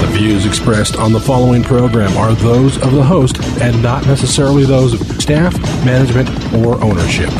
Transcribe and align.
The 0.00 0.08
views 0.08 0.44
expressed 0.44 0.96
on 0.96 1.12
the 1.12 1.20
following 1.20 1.62
program 1.62 2.16
are 2.18 2.34
those 2.34 2.76
of 2.82 2.92
the 2.92 3.02
host 3.02 3.42
and 3.62 3.82
not 3.82 4.06
necessarily 4.06 4.64
those 4.64 4.92
of 4.92 5.00
staff, 5.22 5.58
management, 5.84 6.28
or 6.54 6.82
ownership. 6.82 7.30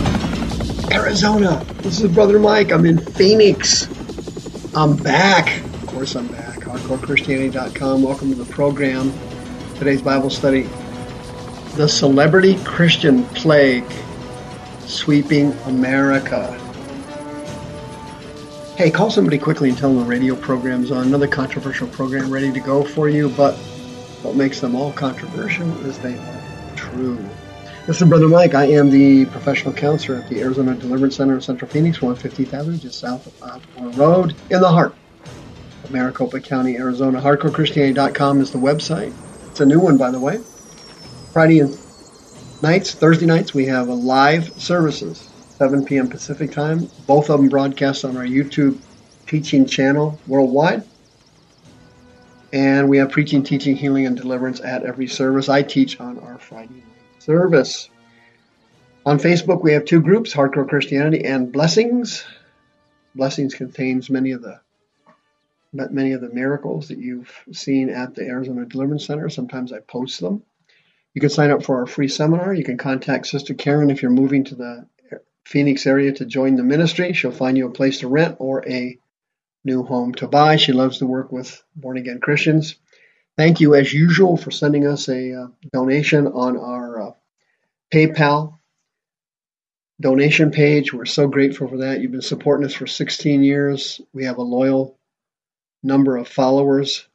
Arizona. 0.91 1.63
This 1.79 2.01
is 2.01 2.11
Brother 2.11 2.39
Mike. 2.39 2.73
I'm 2.73 2.87
in 2.87 2.99
Phoenix. 2.99 3.89
I'm 4.75 4.97
back. 4.97 5.63
Of 5.65 5.87
course, 5.89 6.17
I'm 6.17 6.29
back. 6.29 6.61
HardcoreChristianity.com. 6.61 8.03
Welcome 8.03 8.31
to 8.31 8.35
the 8.43 8.51
program. 8.51 9.13
Today's 9.77 10.01
Bible 10.01 10.31
study 10.31 10.63
The 11.75 11.87
Celebrity 11.87 12.57
Christian 12.65 13.25
Plague 13.27 13.85
Sweeping 14.87 15.53
America. 15.67 16.59
Hey, 18.77 18.91
call 18.91 19.11
somebody 19.11 19.39
quickly 19.39 19.71
and 19.71 19.79
tell 19.79 19.89
them 19.89 20.01
the 20.01 20.05
radio 20.05 20.37
program's 20.37 20.91
on. 20.91 21.07
Another 21.07 21.27
controversial 21.27 21.89
program 21.89 22.31
ready 22.31 22.53
to 22.53 22.61
go 22.61 22.85
for 22.85 23.09
you, 23.09 23.31
but 23.31 23.55
what 24.21 24.37
makes 24.37 24.61
them 24.61 24.77
all 24.77 24.93
controversial 24.93 25.67
is 25.87 25.99
they 26.01 26.19
are 26.19 26.43
true. 26.77 27.17
This 27.87 28.03
is 28.03 28.07
Brother 28.07 28.29
Mike. 28.29 28.55
I 28.55 28.67
am 28.67 28.91
the 28.91 29.25
professional 29.25 29.73
counselor 29.73 30.19
at 30.19 30.29
the 30.29 30.43
Arizona 30.43 30.75
Deliverance 30.75 31.17
Center 31.17 31.37
in 31.37 31.41
Central 31.41 31.71
Phoenix, 31.71 32.01
150th 32.01 32.53
Avenue, 32.53 32.77
just 32.77 32.99
south 32.99 33.27
of 33.27 33.43
Osborn 33.43 33.93
Road, 33.93 34.35
in 34.51 34.61
the 34.61 34.69
heart 34.69 34.95
of 35.83 35.91
Maricopa 35.91 36.41
County, 36.41 36.77
Arizona. 36.77 37.19
HardcoreChristianity.com 37.19 38.43
is 38.43 38.51
the 38.51 38.59
website. 38.59 39.15
It's 39.49 39.61
a 39.61 39.65
new 39.65 39.81
one, 39.81 39.97
by 39.97 40.11
the 40.11 40.21
way. 40.21 40.37
Friday 41.33 41.61
and 41.61 41.75
nights, 42.63 42.93
Thursday 42.93 43.25
nights, 43.25 43.55
we 43.55 43.65
have 43.65 43.89
live 43.89 44.53
services 44.61 45.26
7 45.57 45.87
p.m. 45.87 46.09
Pacific 46.09 46.53
time. 46.53 46.87
Both 47.07 47.31
of 47.31 47.41
them 47.41 47.49
broadcast 47.49 48.05
on 48.05 48.17
our 48.19 48.25
YouTube 48.25 48.79
teaching 49.27 49.65
channel 49.65 50.21
worldwide. 50.27 50.83
And 52.53 52.91
we 52.91 52.99
have 52.99 53.11
preaching, 53.11 53.43
teaching, 53.43 53.75
healing, 53.75 54.07
and 54.07 54.17
deliverance 54.17 54.61
at 54.61 54.85
every 54.85 55.07
service. 55.07 55.49
I 55.49 55.63
teach 55.63 55.99
on 55.99 56.19
our 56.19 56.39
Friday 56.39 56.75
night 56.75 57.23
service. 57.23 57.89
On 59.07 59.19
Facebook, 59.19 59.63
we 59.63 59.73
have 59.73 59.87
two 59.87 60.03
groups 60.03 60.35
Hardcore 60.35 60.69
Christianity 60.69 61.25
and 61.25 61.51
Blessings. 61.51 62.25
Blessings 63.15 63.55
contains 63.55 64.11
many 64.11 64.33
of 64.33 64.43
the 64.43 64.61
many 65.73 66.13
of 66.13 66.21
the 66.21 66.31
miracles 66.31 66.89
that 66.89 66.99
you've 66.99 67.33
seen 67.53 67.89
at 67.89 68.15
the 68.15 68.23
Arizona 68.23 68.67
Deliverance 68.67 69.07
Center. 69.07 69.31
Sometimes 69.31 69.73
I 69.73 69.81
post 69.81 70.21
them. 70.21 70.43
You 71.15 71.21
can 71.21 71.31
sign 71.31 71.51
up 71.51 71.63
for 71.63 71.79
our 71.81 71.87
free 71.87 72.09
seminar. 72.09 72.53
You 72.53 72.65
can 72.65 72.77
contact 72.77 73.27
Sister 73.27 73.55
Karen 73.55 73.91
if 73.91 74.03
you're 74.03 74.11
moving 74.11 74.45
to 74.45 74.55
the 74.55 74.87
Phoenix 75.47 75.87
area 75.87 76.11
to 76.11 76.25
join 76.25 76.57
the 76.57 76.65
ministry. 76.65 77.13
She'll 77.13 77.31
find 77.31 77.57
you 77.57 77.69
a 77.69 77.71
place 77.71 78.01
to 78.01 78.09
rent 78.09 78.37
or 78.41 78.69
a 78.69 78.99
new 79.65 79.85
home 79.85 80.13
to 80.15 80.27
buy. 80.27 80.57
She 80.57 80.73
loves 80.73 80.99
to 80.99 81.07
work 81.07 81.31
with 81.31 81.63
born 81.77 81.99
again 81.99 82.19
Christians. 82.19 82.75
Thank 83.37 83.61
you, 83.61 83.77
as 83.77 83.93
usual, 83.93 84.37
for 84.37 84.51
sending 84.51 84.89
us 84.89 85.09
a 85.09 85.35
uh, 85.35 85.47
donation 85.73 86.27
on 86.27 86.57
our 86.57 87.01
uh, 87.01 87.13
PayPal 87.93 88.59
donation 90.01 90.51
page. 90.51 90.93
We're 90.93 91.05
so 91.05 91.29
grateful 91.29 91.69
for 91.69 91.79
that. 91.79 92.01
You've 92.01 92.11
been 92.11 92.23
supporting 92.23 92.67
us 92.67 92.75
for 92.75 92.89
16 92.89 93.45
years. 93.45 94.01
We 94.13 94.25
have 94.25 94.39
a 94.39 94.43
loyal 94.43 94.99
number 95.81 96.17
of 96.17 96.27
followers, 96.27 97.07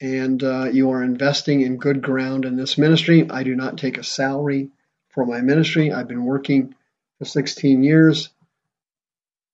and 0.00 0.40
uh, 0.44 0.68
you 0.72 0.92
are 0.92 1.02
investing 1.02 1.62
in 1.62 1.76
good 1.76 2.02
ground 2.02 2.44
in 2.44 2.54
this 2.54 2.78
ministry. 2.78 3.28
I 3.28 3.42
do 3.42 3.56
not 3.56 3.78
take 3.78 3.98
a 3.98 4.04
salary 4.04 4.68
for 5.08 5.26
my 5.26 5.40
ministry. 5.40 5.92
I've 5.92 6.06
been 6.06 6.24
working 6.24 6.76
for 7.20 7.26
16 7.26 7.84
years 7.84 8.30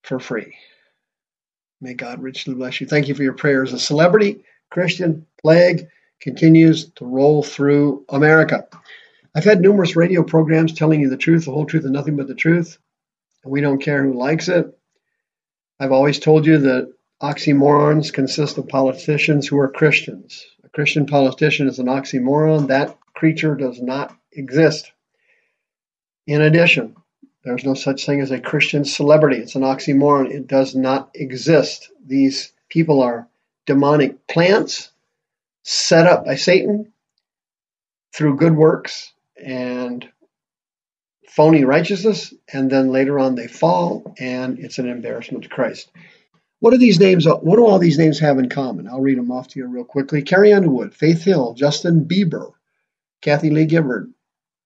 for 0.03 0.21
free. 0.21 0.55
May 1.81 1.95
God 1.95 2.23
richly 2.23 2.53
bless 2.53 2.79
you. 2.79 2.87
Thank 2.87 3.09
you 3.09 3.13
for 3.13 3.23
your 3.23 3.33
prayers. 3.33 3.73
A 3.73 3.79
celebrity 3.79 4.45
Christian 4.71 5.27
plague 5.41 5.89
continues 6.21 6.89
to 6.91 7.05
roll 7.05 7.43
through 7.43 8.05
America. 8.07 8.69
I've 9.35 9.43
had 9.43 9.59
numerous 9.59 9.97
radio 9.97 10.23
programs 10.23 10.73
telling 10.73 11.01
you 11.01 11.09
the 11.09 11.17
truth, 11.17 11.43
the 11.43 11.51
whole 11.51 11.65
truth, 11.65 11.83
and 11.83 11.91
nothing 11.91 12.15
but 12.15 12.29
the 12.29 12.35
truth. 12.35 12.77
And 13.43 13.51
we 13.51 13.59
don't 13.59 13.83
care 13.83 14.01
who 14.01 14.17
likes 14.17 14.47
it. 14.47 14.65
I've 15.77 15.91
always 15.91 16.19
told 16.19 16.45
you 16.45 16.59
that 16.59 16.93
oxymorons 17.21 18.13
consist 18.13 18.57
of 18.57 18.69
politicians 18.69 19.45
who 19.45 19.59
are 19.59 19.69
Christians. 19.69 20.45
A 20.63 20.69
Christian 20.69 21.05
politician 21.05 21.67
is 21.67 21.79
an 21.79 21.87
oxymoron. 21.87 22.69
That 22.69 22.97
creature 23.13 23.55
does 23.55 23.81
not 23.81 24.15
exist. 24.31 24.89
In 26.25 26.41
addition, 26.41 26.95
there's 27.47 27.63
no 27.63 27.73
such 27.73 28.05
thing 28.05 28.19
as 28.21 28.31
a 28.31 28.39
Christian 28.39 28.83
celebrity. 28.83 29.37
It's 29.37 29.55
an 29.55 29.61
oxymoron. 29.61 30.29
It 30.29 30.47
does 30.47 30.75
not 30.75 31.11
exist. 31.15 31.89
These 32.05 32.51
people 32.69 33.01
are 33.01 33.27
demonic 33.65 34.27
plants 34.27 34.91
set 35.63 36.05
up 36.07 36.25
by 36.25 36.35
Satan 36.35 36.91
through 38.13 38.37
good 38.37 38.55
works 38.55 39.13
and 39.41 40.07
phony 41.29 41.63
righteousness, 41.63 42.33
and 42.51 42.69
then 42.69 42.91
later 42.91 43.19
on 43.19 43.35
they 43.35 43.47
fall, 43.47 44.15
and 44.19 44.57
it's 44.59 44.79
an 44.79 44.89
embarrassment 44.89 45.43
to 45.43 45.49
Christ. 45.49 45.91
What 46.59 46.71
do 46.71 46.77
these 46.79 46.99
names? 46.99 47.27
What 47.27 47.57
do 47.57 47.65
all 47.67 47.77
these 47.77 47.99
names 47.99 48.19
have 48.19 48.39
in 48.39 48.49
common? 48.49 48.87
I'll 48.87 49.01
read 49.01 49.19
them 49.19 49.31
off 49.31 49.47
to 49.49 49.59
you 49.59 49.67
real 49.67 49.83
quickly. 49.83 50.23
Carrie 50.23 50.53
Underwood, 50.53 50.95
Faith 50.95 51.23
Hill, 51.23 51.53
Justin 51.53 52.05
Bieber, 52.05 52.53
Kathie 53.21 53.51
Lee 53.51 53.65
Gifford, 53.65 54.11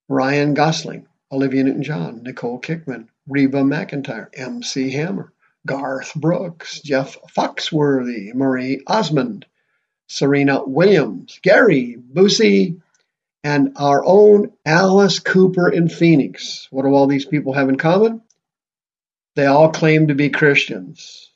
Ryan 0.07 0.53
Gosling, 0.53 1.05
Olivia 1.31 1.63
Newton-John, 1.63 2.23
Nicole 2.23 2.59
Kidman, 2.59 3.07
Reba 3.27 3.61
McEntire, 3.61 4.27
MC 4.33 4.91
Hammer, 4.91 5.31
Garth 5.65 6.13
Brooks, 6.15 6.81
Jeff 6.81 7.17
Foxworthy, 7.35 8.33
Marie 8.33 8.81
Osmond, 8.87 9.45
Serena 10.07 10.63
Williams, 10.65 11.39
Gary 11.41 11.97
Busey, 12.13 12.81
and 13.43 13.73
our 13.77 14.03
own 14.05 14.51
Alice 14.65 15.19
Cooper 15.19 15.69
in 15.69 15.87
Phoenix. 15.87 16.67
What 16.69 16.83
do 16.83 16.89
all 16.89 17.07
these 17.07 17.25
people 17.25 17.53
have 17.53 17.69
in 17.69 17.77
common? 17.77 18.21
They 19.35 19.45
all 19.45 19.71
claim 19.71 20.07
to 20.07 20.15
be 20.15 20.29
Christians. 20.29 21.31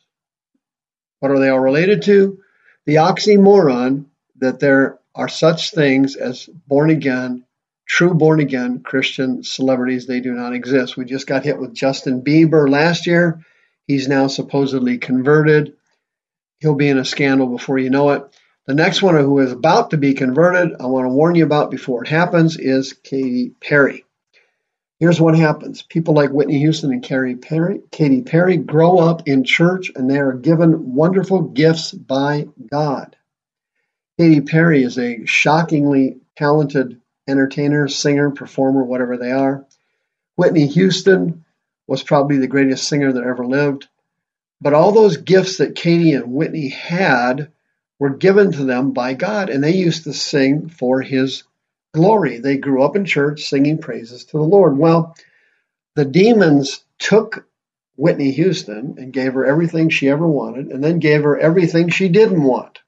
What 1.20 1.32
are 1.32 1.40
they 1.40 1.50
all 1.50 1.60
related 1.60 2.04
to? 2.04 2.40
The 2.86 2.96
oxymoron 2.96 4.06
that 4.38 4.60
there 4.60 5.00
are 5.16 5.30
such 5.30 5.72
things 5.72 6.16
as 6.16 6.46
born 6.68 6.90
again 6.90 7.46
true 7.86 8.14
born 8.14 8.40
again 8.40 8.82
Christian 8.82 9.44
celebrities. 9.44 10.06
They 10.06 10.20
do 10.20 10.34
not 10.34 10.54
exist. 10.54 10.98
We 10.98 11.06
just 11.06 11.28
got 11.28 11.44
hit 11.44 11.60
with 11.60 11.74
Justin 11.74 12.22
Bieber 12.22 12.70
last 12.70 13.08
year. 13.08 13.42
He's 13.88 14.08
now 14.08 14.28
supposedly 14.28 14.98
converted. 14.98 15.74
He'll 16.60 16.76
be 16.76 16.90
in 16.90 16.98
a 16.98 17.06
scandal 17.06 17.48
before 17.48 17.78
you 17.78 17.90
know 17.90 18.12
it. 18.12 18.24
The 18.66 18.74
next 18.74 19.04
one 19.04 19.16
who 19.16 19.40
is 19.40 19.52
about 19.52 19.92
to 19.92 19.98
be 19.98 20.16
converted, 20.16 20.76
I 20.80 20.88
want 20.88 21.06
to 21.06 21.14
warn 21.14 21.36
you 21.36 21.46
about 21.46 21.70
before 21.70 22.04
it 22.04 22.10
happens, 22.10 22.58
is 22.58 22.94
Katy 22.94 23.52
Perry. 23.62 24.06
Here's 25.00 25.22
what 25.22 25.38
happens. 25.38 25.82
People 25.84 26.16
like 26.16 26.32
Whitney 26.32 26.58
Houston 26.60 26.92
and 26.92 27.04
Carrie 27.04 27.36
Perry, 27.36 27.82
Katy 27.92 28.22
Perry 28.22 28.58
grow 28.58 28.98
up 28.98 29.28
in 29.28 29.44
church 29.44 29.92
and 29.96 30.10
they 30.10 30.18
are 30.18 30.34
given 30.34 30.96
wonderful 30.96 31.42
gifts 31.42 31.92
by 31.92 32.48
God. 32.72 33.16
Katy 34.18 34.42
Perry 34.42 34.84
is 34.84 34.98
a 34.98 35.26
shockingly 35.26 36.18
talented 36.38 37.02
entertainer, 37.28 37.88
singer, 37.88 38.32
performer, 38.32 38.84
whatever 38.84 39.18
they 39.18 39.32
are. 39.32 39.66
Whitney 40.36 40.68
Houston 40.68 41.46
was 41.88 42.04
probably 42.04 42.38
the 42.38 42.48
greatest 42.48 42.88
singer 42.88 43.14
that 43.14 43.24
ever 43.24 43.46
lived. 43.46 43.88
But 44.62 44.74
all 44.74 44.92
those 44.92 45.18
gifts 45.18 45.58
that 45.58 45.76
Katy 45.76 46.14
and 46.14 46.34
Whitney 46.34 46.70
had 46.70 47.52
were 48.00 48.10
given 48.10 48.52
to 48.54 48.66
them 48.66 48.92
by 48.92 49.14
God, 49.14 49.50
and 49.50 49.64
they 49.64 49.76
used 49.76 50.04
to 50.04 50.14
sing 50.14 50.70
for 50.70 51.02
His 51.02 51.44
glory. 51.94 52.40
They 52.40 52.58
grew 52.58 52.84
up 52.84 52.96
in 52.96 53.06
church 53.06 53.44
singing 53.44 53.78
praises 53.78 54.26
to 54.26 54.38
the 54.38 54.44
Lord. 54.44 54.78
Well, 54.78 55.16
the 55.96 56.06
demons 56.06 56.84
took 57.00 57.48
Whitney 57.96 58.32
Houston 58.32 58.96
and 58.98 59.14
gave 59.14 59.34
her 59.34 59.46
everything 59.46 59.90
she 59.90 60.10
ever 60.10 60.28
wanted, 60.28 60.68
and 60.68 60.84
then 60.84 61.00
gave 61.00 61.24
her 61.24 61.38
everything 61.38 61.90
she 61.90 62.10
didn't 62.10 62.44
want. 62.44 62.80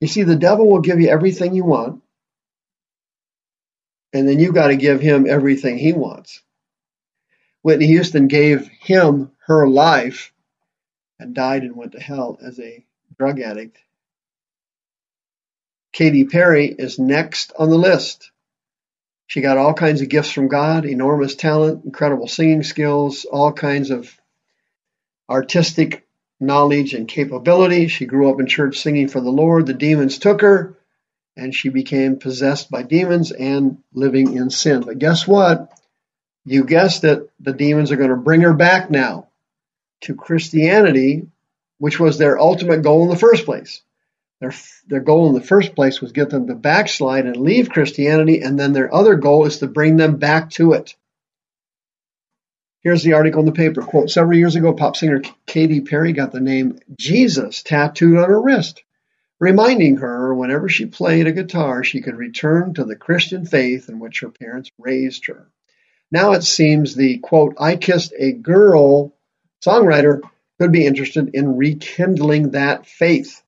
You 0.00 0.08
see, 0.08 0.22
the 0.22 0.36
devil 0.36 0.68
will 0.68 0.80
give 0.80 1.00
you 1.00 1.08
everything 1.08 1.54
you 1.54 1.64
want, 1.64 2.02
and 4.12 4.28
then 4.28 4.38
you 4.38 4.52
got 4.52 4.68
to 4.68 4.76
give 4.76 5.00
him 5.00 5.26
everything 5.28 5.78
he 5.78 5.92
wants. 5.92 6.42
Whitney 7.62 7.86
Houston 7.88 8.28
gave 8.28 8.68
him 8.68 9.30
her 9.46 9.68
life, 9.68 10.32
and 11.18 11.34
died 11.34 11.62
and 11.62 11.76
went 11.76 11.92
to 11.92 12.00
hell 12.00 12.38
as 12.42 12.58
a 12.60 12.84
drug 13.18 13.40
addict. 13.40 13.78
Katy 15.92 16.24
Perry 16.24 16.66
is 16.66 16.98
next 16.98 17.52
on 17.58 17.70
the 17.70 17.78
list. 17.78 18.30
She 19.26 19.40
got 19.40 19.58
all 19.58 19.74
kinds 19.74 20.00
of 20.00 20.08
gifts 20.08 20.30
from 20.30 20.48
God, 20.48 20.86
enormous 20.86 21.34
talent, 21.34 21.84
incredible 21.84 22.28
singing 22.28 22.62
skills, 22.62 23.24
all 23.24 23.52
kinds 23.52 23.90
of 23.90 24.10
artistic 25.28 26.06
knowledge 26.40 26.94
and 26.94 27.08
capability. 27.08 27.88
She 27.88 28.06
grew 28.06 28.30
up 28.30 28.40
in 28.40 28.46
church 28.46 28.78
singing 28.78 29.08
for 29.08 29.20
the 29.20 29.30
Lord. 29.30 29.66
The 29.66 29.74
demons 29.74 30.18
took 30.18 30.40
her, 30.40 30.78
and 31.38 31.54
she 31.54 31.68
became 31.68 32.18
possessed 32.18 32.70
by 32.70 32.82
demons 32.82 33.30
and 33.30 33.78
living 33.94 34.36
in 34.36 34.50
sin. 34.50 34.82
But 34.82 34.98
guess 34.98 35.26
what? 35.26 35.72
You 36.44 36.64
guessed 36.64 37.04
it, 37.04 37.30
the 37.38 37.52
demons 37.52 37.92
are 37.92 37.96
going 37.96 38.10
to 38.10 38.16
bring 38.16 38.40
her 38.40 38.54
back 38.54 38.90
now 38.90 39.28
to 40.02 40.14
Christianity, 40.14 41.28
which 41.78 42.00
was 42.00 42.18
their 42.18 42.38
ultimate 42.38 42.82
goal 42.82 43.04
in 43.04 43.08
the 43.08 43.16
first 43.16 43.44
place. 43.44 43.82
Their, 44.40 44.52
their 44.86 45.00
goal 45.00 45.28
in 45.28 45.34
the 45.34 45.46
first 45.46 45.74
place 45.74 46.00
was 46.00 46.12
get 46.12 46.30
them 46.30 46.48
to 46.48 46.54
backslide 46.54 47.26
and 47.26 47.36
leave 47.36 47.70
Christianity, 47.70 48.40
and 48.40 48.58
then 48.58 48.72
their 48.72 48.92
other 48.92 49.14
goal 49.14 49.46
is 49.46 49.58
to 49.58 49.66
bring 49.66 49.96
them 49.96 50.16
back 50.16 50.50
to 50.50 50.72
it. 50.72 50.94
Here's 52.80 53.02
the 53.02 53.14
article 53.14 53.40
in 53.40 53.46
the 53.46 53.52
paper. 53.52 53.82
Quote, 53.82 54.10
several 54.10 54.38
years 54.38 54.56
ago, 54.56 54.72
pop 54.72 54.96
singer 54.96 55.22
Katy 55.46 55.82
Perry 55.82 56.12
got 56.12 56.32
the 56.32 56.40
name 56.40 56.78
Jesus 56.96 57.62
tattooed 57.62 58.18
on 58.18 58.28
her 58.28 58.40
wrist, 58.40 58.82
reminding 59.40 59.98
her 59.98 60.34
whenever 60.34 60.68
she 60.68 60.86
played 60.86 61.26
a 61.26 61.32
guitar, 61.32 61.84
she 61.84 62.00
could 62.00 62.16
return 62.16 62.74
to 62.74 62.84
the 62.84 62.96
Christian 62.96 63.46
faith 63.46 63.88
in 63.88 63.98
which 63.98 64.20
her 64.20 64.30
parents 64.30 64.70
raised 64.78 65.26
her. 65.26 65.48
Now 66.10 66.32
it 66.32 66.42
seems 66.42 66.94
the 66.94 67.18
quote, 67.18 67.54
I 67.58 67.76
kissed 67.76 68.12
a 68.18 68.32
girl 68.32 69.14
songwriter 69.64 70.22
could 70.58 70.72
be 70.72 70.86
interested 70.86 71.30
in 71.34 71.56
rekindling 71.56 72.50
that 72.52 72.86
faith. 72.86 73.42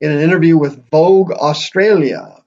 In 0.00 0.10
an 0.10 0.20
interview 0.20 0.56
with 0.56 0.88
Vogue 0.90 1.30
Australia, 1.30 2.42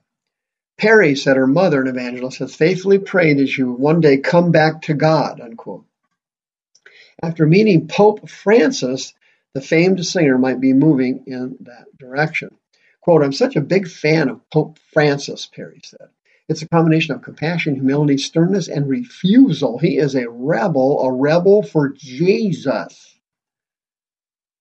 Perry 0.76 1.14
said 1.14 1.36
her 1.36 1.46
mother, 1.46 1.80
an 1.80 1.88
evangelist, 1.88 2.38
has 2.38 2.54
faithfully 2.54 2.98
prayed 2.98 3.48
she 3.48 3.62
would 3.62 3.78
one 3.78 4.00
day 4.00 4.18
come 4.18 4.50
back 4.50 4.82
to 4.82 4.94
God. 4.94 5.40
Unquote. 5.40 5.84
After 7.22 7.46
meeting 7.46 7.86
Pope 7.86 8.28
Francis, 8.28 9.14
the 9.54 9.60
famed 9.60 10.04
singer 10.04 10.36
might 10.36 10.60
be 10.60 10.72
moving 10.72 11.24
in 11.26 11.56
that 11.60 11.86
direction. 11.96 12.50
Quote, 13.04 13.22
I'm 13.22 13.32
such 13.32 13.54
a 13.54 13.60
big 13.60 13.86
fan 13.86 14.28
of 14.28 14.48
Pope 14.50 14.78
Francis, 14.92 15.46
Perry 15.46 15.80
said. 15.84 16.08
It's 16.48 16.62
a 16.62 16.68
combination 16.68 17.14
of 17.14 17.22
compassion, 17.22 17.74
humility, 17.74 18.16
sternness, 18.16 18.68
and 18.68 18.88
refusal. 18.88 19.78
He 19.78 19.98
is 19.98 20.14
a 20.14 20.28
rebel, 20.28 21.00
a 21.02 21.12
rebel 21.12 21.62
for 21.62 21.90
Jesus. 21.90 23.18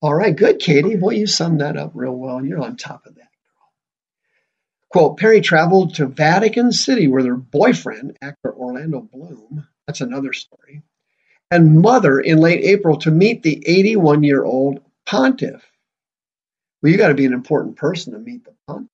All 0.01 0.13
right, 0.13 0.35
good, 0.35 0.59
Katy. 0.59 0.97
Boy, 0.97 1.11
you 1.11 1.27
summed 1.27 1.61
that 1.61 1.77
up 1.77 1.91
real 1.93 2.15
well, 2.15 2.45
you're 2.45 2.61
on 2.61 2.75
top 2.75 3.05
of 3.05 3.15
that. 3.15 3.29
Quote, 4.89 5.17
Perry 5.17 5.41
traveled 5.41 5.95
to 5.95 6.07
Vatican 6.07 6.71
City 6.71 7.07
with 7.07 7.25
her 7.25 7.37
boyfriend, 7.37 8.17
actor 8.21 8.53
Orlando 8.53 9.01
Bloom. 9.01 9.65
That's 9.87 10.01
another 10.01 10.33
story 10.33 10.83
and 11.53 11.79
mother 11.81 12.19
in 12.19 12.39
late 12.39 12.63
April 12.63 12.97
to 12.97 13.11
meet 13.11 13.43
the 13.43 13.61
81 13.67 14.23
year 14.23 14.43
old 14.43 14.79
pontiff. 15.05 15.63
Well, 16.83 16.91
you 16.91 16.97
got 16.99 17.07
to 17.07 17.15
be 17.15 17.25
an 17.25 17.33
important 17.33 17.77
person 17.77 18.13
to 18.13 18.19
meet 18.19 18.43
the 18.43 18.53
pontiff. 18.67 18.89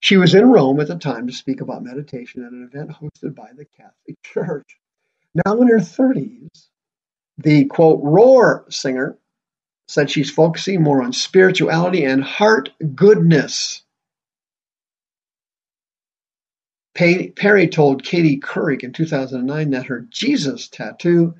She 0.00 0.16
was 0.16 0.34
in 0.34 0.50
Rome 0.50 0.80
at 0.80 0.88
the 0.88 0.96
time 0.96 1.28
to 1.28 1.32
speak 1.32 1.60
about 1.60 1.84
meditation 1.84 2.44
at 2.44 2.52
an 2.52 2.64
event 2.64 2.90
hosted 2.90 3.36
by 3.36 3.50
the 3.56 3.66
Catholic 3.76 4.20
Church. 4.24 4.78
Now 5.34 5.60
in 5.60 5.68
her 5.68 5.78
30s, 5.78 6.68
the 7.38 7.66
quote, 7.66 8.00
roar 8.02 8.66
singer 8.68 9.16
said 9.88 10.10
she's 10.10 10.30
focusing 10.30 10.82
more 10.82 11.02
on 11.02 11.12
spirituality 11.12 12.04
and 12.04 12.24
heart 12.24 12.70
goodness 12.96 13.82
Perry 16.96 17.68
told 17.68 18.02
Katie 18.02 18.40
Couric 18.40 18.82
in 18.82 18.92
2009 18.92 19.70
that 19.70 19.86
her 19.86 20.06
Jesus 20.08 20.68
tattoo 20.68 21.34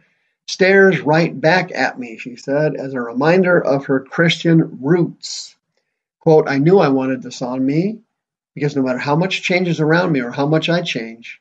stares 0.46 1.00
right 1.00 1.38
back 1.38 1.72
at 1.72 1.98
me, 1.98 2.18
she 2.18 2.36
said, 2.36 2.76
as 2.76 2.94
a 2.94 3.00
reminder 3.00 3.58
of 3.58 3.86
her 3.86 4.00
Christian 4.00 4.78
roots. 4.80 5.56
Quote, 6.20 6.48
I 6.48 6.58
knew 6.58 6.78
I 6.78 6.88
wanted 6.88 7.22
this 7.22 7.42
on 7.42 7.64
me 7.64 8.00
because 8.54 8.74
no 8.74 8.82
matter 8.82 8.98
how 8.98 9.16
much 9.16 9.42
changes 9.42 9.80
around 9.80 10.12
me 10.12 10.20
or 10.20 10.30
how 10.30 10.46
much 10.46 10.68
I 10.68 10.82
change, 10.82 11.40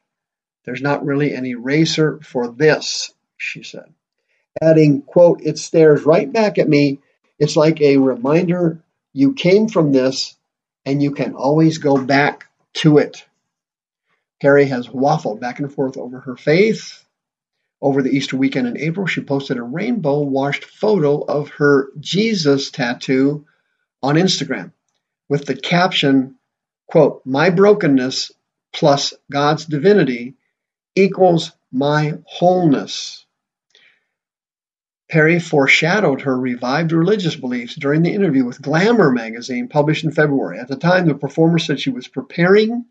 there's 0.66 0.82
not 0.82 1.06
really 1.06 1.34
an 1.34 1.46
eraser 1.46 2.20
for 2.22 2.48
this, 2.50 3.14
she 3.38 3.64
said. 3.64 3.94
Adding, 4.62 5.02
quote, 5.02 5.42
it 5.42 5.58
stares 5.60 6.04
right 6.04 6.32
back 6.32 6.58
at 6.58 6.70
me. 6.70 7.00
It's 7.38 7.56
like 7.56 7.82
a 7.82 7.98
reminder 7.98 8.82
you 9.14 9.34
came 9.34 9.68
from 9.68 9.92
this 9.92 10.36
and 10.86 11.02
you 11.02 11.12
can 11.12 11.36
always 11.36 11.78
go 11.78 11.98
back 11.98 12.48
to 12.76 12.98
it. 12.98 13.26
Perry 14.42 14.66
has 14.66 14.88
waffled 14.88 15.40
back 15.40 15.60
and 15.60 15.74
forth 15.74 15.98
over 15.98 16.20
her 16.20 16.36
faith. 16.36 17.05
Over 17.86 18.02
the 18.02 18.10
Easter 18.10 18.36
weekend 18.36 18.68
in 18.68 18.80
April, 18.80 19.06
she 19.06 19.22
posted 19.22 19.58
a 19.58 19.62
rainbow 19.62 20.22
washed 20.22 20.66
photo 20.66 21.20
of 21.20 21.50
her 21.50 21.90
Jesus 22.00 22.72
tattoo 22.72 23.46
on 24.02 24.16
Instagram 24.16 24.72
with 25.30 25.46
the 25.46 25.56
caption, 25.56 26.40
quote, 26.88 27.22
My 27.26 27.52
brokenness 27.52 28.32
plus 28.74 29.14
God's 29.32 29.66
divinity 29.66 30.34
equals 30.96 31.52
my 31.72 32.16
wholeness. 32.26 33.28
Perry 35.08 35.40
foreshadowed 35.40 36.22
her 36.22 36.36
revived 36.36 36.92
religious 36.92 37.36
beliefs 37.36 37.76
during 37.76 38.02
the 38.02 38.16
interview 38.16 38.46
with 38.46 38.64
Glamour 38.64 39.12
magazine 39.12 39.68
published 39.68 40.04
in 40.04 40.10
February. 40.10 40.58
At 40.58 40.70
the 40.70 40.76
time, 40.76 41.06
the 41.06 41.14
performer 41.14 41.60
said 41.60 41.80
she 41.80 41.92
was 41.92 42.08
preparing 42.08 42.86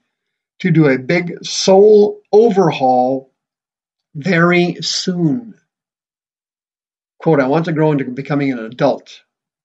to 0.61 0.71
do 0.71 0.87
a 0.87 1.01
big 1.01 1.45
soul 1.45 2.21
overhaul 2.31 3.34
very 4.15 4.77
soon. 4.81 5.55
Quote, 7.19 7.41
I 7.41 7.49
want 7.49 7.67
to 7.67 7.73
grow 7.73 7.93
into 7.93 8.05
becoming 8.05 8.53
an 8.53 8.59
adult, 8.59 9.23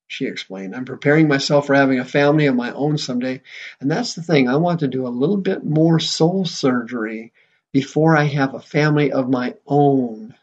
she 0.07 0.25
explained. 0.25 0.75
I'm 0.75 0.85
preparing 0.85 1.27
myself 1.27 1.67
for 1.67 1.75
having 1.75 1.99
a 1.99 2.05
family 2.05 2.47
of 2.47 2.55
my 2.55 2.71
own 2.71 2.97
someday. 2.97 3.41
And 3.79 3.91
that's 3.91 4.15
the 4.15 4.21
thing. 4.21 4.47
I 4.47 4.55
want 4.55 4.79
to 4.79 4.87
do 4.87 5.05
a 5.05 5.09
little 5.09 5.37
bit 5.37 5.63
more 5.63 5.99
soul 5.99 6.45
surgery 6.45 7.33
before 7.71 8.15
I 8.15 8.23
have 8.23 8.53
a 8.53 8.59
family 8.59 9.11
of 9.11 9.29
my 9.29 9.55
own. 9.67 10.35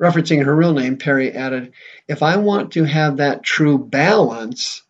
Referencing 0.00 0.44
her 0.44 0.56
real 0.56 0.72
name, 0.72 0.96
Perry 0.96 1.32
added, 1.32 1.72
If 2.08 2.22
I 2.22 2.36
want 2.36 2.72
to 2.72 2.84
have 2.84 3.18
that 3.18 3.42
true 3.42 3.78
balance, 3.78 4.82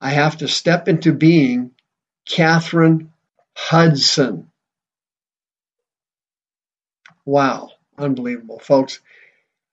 I 0.00 0.10
have 0.10 0.38
to 0.38 0.48
step 0.48 0.88
into 0.88 1.12
being 1.12 1.70
Katheryn 2.28 3.08
Hudson. 3.54 4.50
Wow, 7.26 7.72
unbelievable, 7.98 8.60
folks. 8.60 9.00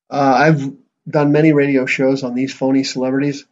Uh, 0.10 0.34
I've 0.38 0.74
done 1.08 1.32
many 1.32 1.54
radio 1.54 1.86
shows 1.86 2.24
on 2.24 2.36
these 2.36 2.54
phony 2.54 2.84
celebrities. 2.84 3.46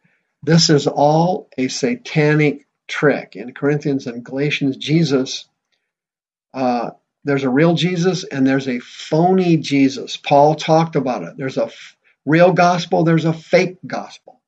This 0.44 0.70
is 0.70 0.88
all 0.88 1.50
a 1.58 1.68
satanic 1.68 2.68
trick. 2.88 3.36
In 3.36 3.54
Corinthians 3.54 4.08
and 4.08 4.24
Galatians, 4.24 4.78
Jesus, 4.78 5.48
uh, 6.54 6.92
there's 7.24 7.44
a 7.44 7.50
real 7.50 7.76
Jesus 7.76 8.24
and 8.24 8.46
there's 8.46 8.68
a 8.68 8.80
phony 8.80 9.58
Jesus. 9.58 10.18
Paul 10.18 10.56
talked 10.56 10.96
about 10.96 11.24
it. 11.24 11.38
There's 11.38 11.58
a 11.58 11.66
f- 11.66 11.96
real 12.26 12.54
gospel, 12.54 13.04
there's 13.04 13.26
a 13.26 13.34
fake 13.34 13.78
gospel. 13.86 14.42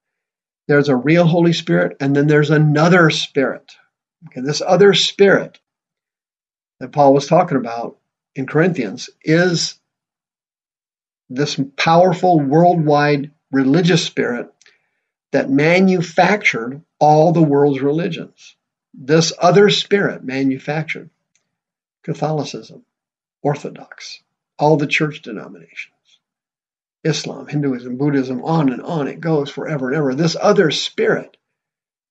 There's 0.67 0.89
a 0.89 0.95
real 0.95 1.25
Holy 1.25 1.53
Spirit, 1.53 1.97
and 1.99 2.15
then 2.15 2.27
there's 2.27 2.49
another 2.49 3.09
spirit. 3.09 3.75
Okay, 4.27 4.41
this 4.41 4.61
other 4.65 4.93
spirit 4.93 5.59
that 6.79 6.93
Paul 6.93 7.13
was 7.13 7.27
talking 7.27 7.57
about 7.57 7.97
in 8.35 8.45
Corinthians 8.47 9.09
is 9.23 9.79
this 11.29 11.59
powerful 11.77 12.39
worldwide 12.39 13.31
religious 13.51 14.05
spirit 14.05 14.51
that 15.31 15.49
manufactured 15.49 16.81
all 16.99 17.31
the 17.31 17.41
world's 17.41 17.81
religions. 17.81 18.55
This 18.93 19.33
other 19.39 19.69
spirit 19.69 20.23
manufactured 20.23 21.09
Catholicism, 22.03 22.85
Orthodox, 23.41 24.21
all 24.59 24.77
the 24.77 24.87
church 24.87 25.21
denominations, 25.21 26.19
Islam, 27.03 27.47
Hinduism, 27.47 27.97
Buddhism, 27.97 28.43
on 28.43 28.71
and 28.71 28.81
on 28.81 29.07
it 29.07 29.19
goes 29.19 29.49
forever 29.49 29.89
and 29.89 29.97
ever. 29.97 30.15
This 30.15 30.37
other 30.39 30.69
spirit 30.69 31.37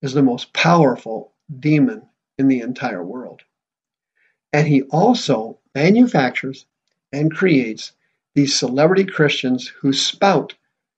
is 0.00 0.12
the 0.12 0.22
most 0.22 0.52
powerful 0.52 1.32
demon 1.56 2.02
in 2.38 2.48
the 2.48 2.60
entire 2.60 3.04
world. 3.04 3.42
And 4.52 4.66
he 4.66 4.82
also 4.82 5.58
manufactures 5.74 6.66
and 7.12 7.34
creates 7.34 7.92
these 8.34 8.58
celebrity 8.58 9.04
Christians 9.04 9.68
who 9.68 9.92
spout 9.92 10.54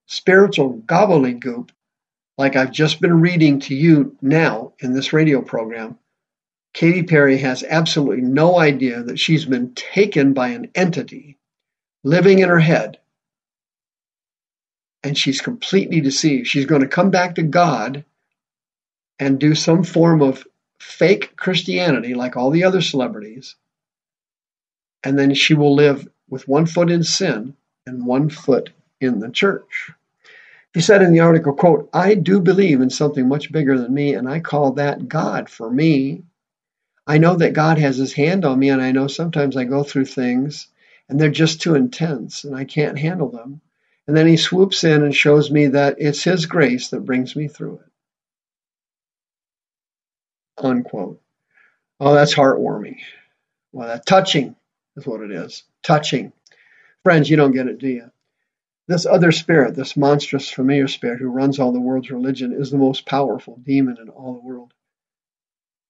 spiritual 0.06 0.82
gobbledygook, 0.86 1.70
like 2.38 2.56
I've 2.56 2.72
just 2.72 3.00
been 3.00 3.20
reading 3.20 3.60
to 3.60 3.74
you 3.74 4.16
now 4.20 4.72
in 4.78 4.92
this 4.92 5.12
radio 5.12 5.40
program. 5.42 5.98
Katy 6.72 7.04
Perry 7.04 7.38
has 7.38 7.62
absolutely 7.62 8.22
no 8.22 8.58
idea 8.58 9.02
that 9.02 9.18
she's 9.18 9.44
been 9.44 9.74
taken 9.74 10.32
by 10.32 10.48
an 10.48 10.70
entity 10.74 11.38
living 12.02 12.40
in 12.40 12.48
her 12.48 12.58
head 12.58 12.98
and 15.04 15.16
she's 15.16 15.40
completely 15.40 16.00
deceived. 16.00 16.46
She's 16.48 16.66
going 16.66 16.80
to 16.80 16.88
come 16.88 17.10
back 17.10 17.36
to 17.36 17.42
God 17.42 18.04
and 19.18 19.38
do 19.38 19.54
some 19.54 19.84
form 19.84 20.22
of 20.22 20.46
fake 20.78 21.36
Christianity 21.36 22.14
like 22.14 22.36
all 22.36 22.50
the 22.50 22.64
other 22.64 22.80
celebrities. 22.80 23.54
And 25.04 25.18
then 25.18 25.34
she 25.34 25.54
will 25.54 25.74
live 25.74 26.08
with 26.28 26.48
one 26.48 26.66
foot 26.66 26.90
in 26.90 27.04
sin 27.04 27.54
and 27.86 28.06
one 28.06 28.30
foot 28.30 28.70
in 29.00 29.20
the 29.20 29.30
church. 29.30 29.90
He 30.72 30.80
said 30.80 31.02
in 31.02 31.12
the 31.12 31.20
article, 31.20 31.52
quote, 31.52 31.88
I 31.92 32.14
do 32.14 32.40
believe 32.40 32.80
in 32.80 32.90
something 32.90 33.28
much 33.28 33.52
bigger 33.52 33.78
than 33.78 33.94
me, 33.94 34.14
and 34.14 34.28
I 34.28 34.40
call 34.40 34.72
that 34.72 35.08
God 35.08 35.48
for 35.48 35.70
me. 35.70 36.24
I 37.06 37.18
know 37.18 37.36
that 37.36 37.52
God 37.52 37.78
has 37.78 37.96
his 37.96 38.14
hand 38.14 38.44
on 38.44 38.58
me, 38.58 38.70
and 38.70 38.82
I 38.82 38.92
know 38.92 39.06
sometimes 39.06 39.56
I 39.56 39.64
go 39.64 39.84
through 39.84 40.06
things 40.06 40.68
and 41.08 41.20
they're 41.20 41.30
just 41.30 41.60
too 41.60 41.74
intense 41.74 42.44
and 42.44 42.56
I 42.56 42.64
can't 42.64 42.98
handle 42.98 43.28
them. 43.28 43.60
And 44.06 44.16
then 44.16 44.26
he 44.26 44.36
swoops 44.36 44.84
in 44.84 45.02
and 45.02 45.14
shows 45.14 45.50
me 45.50 45.68
that 45.68 45.96
it's 45.98 46.22
his 46.22 46.46
grace 46.46 46.88
that 46.90 47.04
brings 47.04 47.36
me 47.36 47.48
through 47.48 47.80
it. 47.84 47.92
Unquote. 50.64 51.20
Oh, 52.00 52.14
that's 52.14 52.34
heartwarming. 52.34 52.98
Well, 53.72 53.88
that's 53.88 54.04
touching 54.04 54.56
is 54.96 55.06
what 55.06 55.20
it 55.20 55.30
is. 55.30 55.64
Touching. 55.82 56.32
Friends, 57.02 57.28
you 57.28 57.36
don't 57.36 57.52
get 57.52 57.66
it, 57.66 57.78
do 57.78 57.88
you? 57.88 58.10
This 58.86 59.06
other 59.06 59.32
spirit, 59.32 59.74
this 59.74 59.96
monstrous 59.96 60.50
familiar 60.50 60.88
spirit 60.88 61.20
who 61.20 61.28
runs 61.28 61.58
all 61.58 61.72
the 61.72 61.80
world's 61.80 62.10
religion, 62.10 62.52
is 62.52 62.70
the 62.70 62.78
most 62.78 63.06
powerful 63.06 63.58
demon 63.64 63.96
in 64.00 64.10
all 64.10 64.34
the 64.34 64.46
world. 64.46 64.74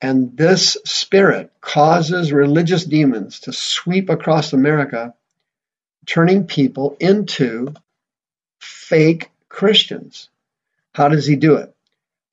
And 0.00 0.36
this 0.36 0.76
spirit 0.84 1.50
causes 1.60 2.32
religious 2.32 2.84
demons 2.84 3.40
to 3.40 3.52
sweep 3.52 4.10
across 4.10 4.52
America, 4.52 5.14
turning 6.06 6.46
people 6.46 6.96
into 7.00 7.74
fake 8.60 9.30
Christians. 9.48 10.28
How 10.92 11.08
does 11.08 11.26
he 11.26 11.36
do 11.36 11.56
it? 11.56 11.74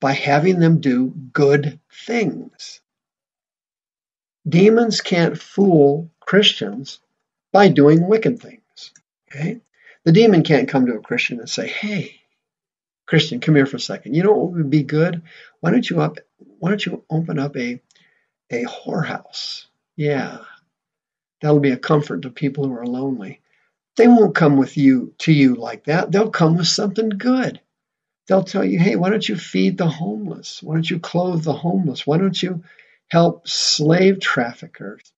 By 0.00 0.12
having 0.12 0.60
them 0.60 0.80
do 0.80 1.08
good 1.32 1.80
things. 1.90 2.80
Demons 4.48 5.00
can't 5.00 5.40
fool 5.40 6.10
Christians 6.32 6.98
by 7.52 7.68
doing 7.68 8.08
wicked 8.08 8.40
things. 8.40 8.92
Okay? 9.28 9.60
The 10.04 10.12
demon 10.12 10.42
can't 10.44 10.66
come 10.66 10.86
to 10.86 10.94
a 10.94 11.02
Christian 11.02 11.38
and 11.38 11.50
say, 11.50 11.68
Hey, 11.68 12.22
Christian, 13.06 13.38
come 13.38 13.54
here 13.54 13.66
for 13.66 13.76
a 13.76 13.80
second. 13.80 14.14
You 14.14 14.22
know 14.22 14.32
what 14.32 14.52
would 14.52 14.70
be 14.70 14.82
good? 14.82 15.20
Why 15.60 15.70
don't 15.70 15.90
you 15.90 16.00
up 16.00 16.20
why 16.58 16.70
don't 16.70 16.86
you 16.86 17.04
open 17.10 17.38
up 17.38 17.54
a 17.58 17.82
a 18.50 18.64
whorehouse? 18.64 19.66
Yeah. 19.94 20.38
That'll 21.42 21.60
be 21.60 21.72
a 21.72 21.76
comfort 21.76 22.22
to 22.22 22.30
people 22.30 22.66
who 22.66 22.78
are 22.78 22.86
lonely. 22.86 23.42
They 23.98 24.08
won't 24.08 24.34
come 24.34 24.56
with 24.56 24.78
you 24.78 25.12
to 25.18 25.32
you 25.34 25.56
like 25.56 25.84
that. 25.84 26.12
They'll 26.12 26.30
come 26.30 26.56
with 26.56 26.66
something 26.66 27.10
good. 27.10 27.60
They'll 28.26 28.42
tell 28.42 28.64
you, 28.64 28.78
hey, 28.78 28.96
why 28.96 29.10
don't 29.10 29.28
you 29.28 29.36
feed 29.36 29.76
the 29.76 29.86
homeless? 29.86 30.62
Why 30.62 30.76
don't 30.76 30.90
you 30.90 30.98
clothe 30.98 31.44
the 31.44 31.52
homeless? 31.52 32.06
Why 32.06 32.16
don't 32.16 32.42
you 32.42 32.64
help 33.10 33.46
slave 33.46 34.18
traffickers 34.18 35.12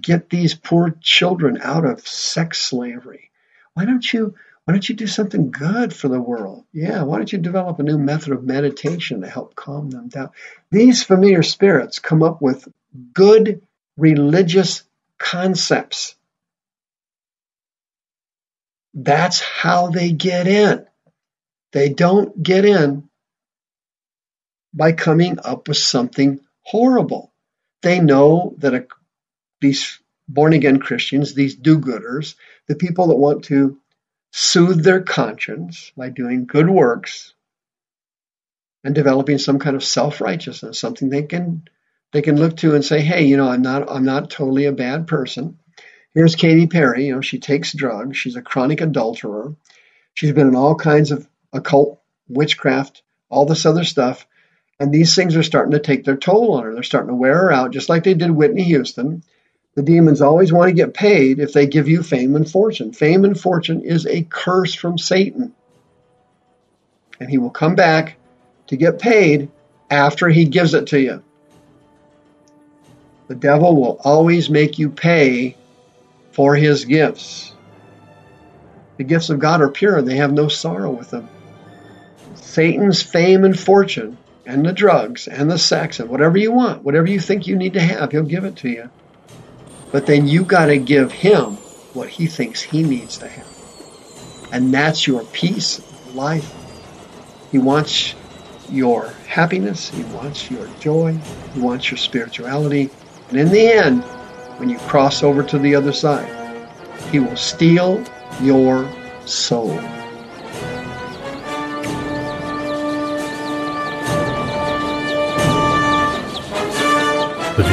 get 0.00 0.30
these 0.30 0.54
poor 0.54 0.96
children 1.00 1.58
out 1.62 1.84
of 1.84 2.06
sex 2.06 2.60
slavery? 2.60 3.30
Why 3.74 3.84
don't 3.84 4.12
you 4.12 4.34
why 4.64 4.72
don't 4.72 4.88
you 4.88 4.94
do 4.94 5.06
something 5.06 5.50
good 5.50 5.92
for 5.94 6.08
the 6.08 6.20
world? 6.20 6.64
Yeah, 6.72 7.02
why 7.02 7.18
don't 7.18 7.30
you 7.30 7.38
develop 7.38 7.78
a 7.78 7.82
new 7.82 7.98
method 7.98 8.32
of 8.32 8.44
meditation 8.44 9.20
to 9.20 9.28
help 9.28 9.54
calm 9.54 9.90
them 9.90 10.08
down? 10.08 10.30
These 10.70 11.02
familiar 11.02 11.42
spirits 11.42 11.98
come 11.98 12.22
up 12.22 12.40
with 12.40 12.66
good 13.12 13.60
religious 13.96 14.84
concepts 15.18 16.16
that's 18.94 19.40
how 19.40 19.88
they 19.88 20.12
get 20.12 20.46
in. 20.46 20.86
They 21.72 21.88
don't 21.88 22.40
get 22.40 22.64
in 22.64 23.08
by 24.72 24.92
coming 24.92 25.38
up 25.44 25.66
with 25.66 25.76
something 25.76 26.40
horrible. 26.62 27.32
They 27.82 28.00
know 28.00 28.54
that 28.58 28.74
a, 28.74 28.86
these 29.60 30.00
born 30.28 30.52
again 30.52 30.78
Christians, 30.78 31.34
these 31.34 31.54
do 31.54 31.78
gooders, 31.78 32.34
the 32.66 32.74
people 32.74 33.08
that 33.08 33.16
want 33.16 33.44
to 33.44 33.78
soothe 34.32 34.82
their 34.82 35.00
conscience 35.00 35.92
by 35.96 36.08
doing 36.08 36.46
good 36.46 36.68
works 36.68 37.34
and 38.82 38.94
developing 38.94 39.38
some 39.38 39.58
kind 39.58 39.76
of 39.76 39.84
self 39.84 40.20
righteousness, 40.20 40.78
something 40.78 41.08
they 41.08 41.22
can 41.22 41.62
they 42.12 42.22
can 42.22 42.36
look 42.36 42.56
to 42.58 42.74
and 42.74 42.84
say, 42.84 43.00
hey, 43.00 43.24
you 43.24 43.36
know, 43.36 43.48
I'm 43.48 43.62
not 43.62 43.90
I'm 43.90 44.04
not 44.04 44.30
totally 44.30 44.66
a 44.66 44.72
bad 44.72 45.06
person. 45.06 45.58
Here's 46.14 46.36
Katy 46.36 46.68
Perry. 46.68 47.06
You 47.06 47.16
know, 47.16 47.20
she 47.20 47.40
takes 47.40 47.72
drugs. 47.74 48.16
She's 48.16 48.36
a 48.36 48.42
chronic 48.42 48.80
adulterer. 48.80 49.56
She's 50.14 50.32
been 50.32 50.46
in 50.46 50.54
all 50.54 50.76
kinds 50.76 51.10
of 51.10 51.26
occult 51.52 52.00
witchcraft, 52.28 53.02
all 53.28 53.46
this 53.46 53.66
other 53.66 53.84
stuff. 53.84 54.26
And 54.78 54.92
these 54.92 55.14
things 55.14 55.36
are 55.36 55.42
starting 55.42 55.72
to 55.72 55.80
take 55.80 56.04
their 56.04 56.16
toll 56.16 56.54
on 56.54 56.64
her. 56.64 56.74
They're 56.74 56.82
starting 56.82 57.08
to 57.08 57.14
wear 57.14 57.34
her 57.34 57.52
out, 57.52 57.72
just 57.72 57.88
like 57.88 58.04
they 58.04 58.14
did 58.14 58.30
Whitney 58.30 58.64
Houston. 58.64 59.22
The 59.74 59.82
demons 59.82 60.22
always 60.22 60.52
want 60.52 60.68
to 60.68 60.74
get 60.74 60.94
paid 60.94 61.40
if 61.40 61.52
they 61.52 61.66
give 61.66 61.88
you 61.88 62.02
fame 62.02 62.36
and 62.36 62.48
fortune. 62.48 62.92
Fame 62.92 63.24
and 63.24 63.38
fortune 63.38 63.82
is 63.82 64.06
a 64.06 64.22
curse 64.22 64.74
from 64.74 64.98
Satan. 64.98 65.52
And 67.18 67.28
he 67.28 67.38
will 67.38 67.50
come 67.50 67.74
back 67.74 68.16
to 68.68 68.76
get 68.76 69.00
paid 69.00 69.50
after 69.90 70.28
he 70.28 70.44
gives 70.44 70.74
it 70.74 70.88
to 70.88 71.00
you. 71.00 71.22
The 73.26 73.34
devil 73.34 73.74
will 73.74 73.98
always 74.04 74.48
make 74.48 74.78
you 74.78 74.90
pay 74.90 75.56
for 76.32 76.54
his 76.54 76.84
gifts. 76.84 77.52
The 78.96 79.04
gifts 79.04 79.30
of 79.30 79.40
God 79.40 79.60
are 79.60 79.70
pure, 79.70 80.02
they 80.02 80.16
have 80.16 80.32
no 80.32 80.48
sorrow 80.48 80.90
with 80.90 81.10
them. 81.10 81.28
Satan's 82.34 83.02
fame 83.02 83.44
and 83.44 83.58
fortune, 83.58 84.18
and 84.46 84.64
the 84.64 84.72
drugs, 84.72 85.26
and 85.26 85.50
the 85.50 85.58
sex, 85.58 85.98
and 85.98 86.08
whatever 86.08 86.38
you 86.38 86.52
want, 86.52 86.84
whatever 86.84 87.08
you 87.08 87.18
think 87.18 87.46
you 87.46 87.56
need 87.56 87.72
to 87.72 87.80
have, 87.80 88.12
he'll 88.12 88.22
give 88.22 88.44
it 88.44 88.56
to 88.56 88.68
you. 88.68 88.90
But 89.94 90.06
then 90.06 90.26
you 90.26 90.44
got 90.44 90.66
to 90.66 90.76
give 90.76 91.12
him 91.12 91.52
what 91.94 92.08
he 92.08 92.26
thinks 92.26 92.60
he 92.60 92.82
needs 92.82 93.18
to 93.18 93.28
have. 93.28 94.50
And 94.50 94.74
that's 94.74 95.06
your 95.06 95.22
peace 95.26 95.80
life. 96.16 96.52
He 97.52 97.58
wants 97.58 98.16
your 98.68 99.06
happiness, 99.28 99.90
he 99.90 100.02
wants 100.14 100.50
your 100.50 100.66
joy, 100.80 101.16
he 101.52 101.60
wants 101.60 101.92
your 101.92 101.98
spirituality. 101.98 102.90
And 103.28 103.38
in 103.38 103.50
the 103.50 103.68
end, 103.68 104.02
when 104.58 104.68
you 104.68 104.78
cross 104.78 105.22
over 105.22 105.44
to 105.44 105.60
the 105.60 105.76
other 105.76 105.92
side. 105.92 106.28
He 107.12 107.20
will 107.20 107.36
steal 107.36 108.04
your 108.40 108.90
soul. 109.26 109.78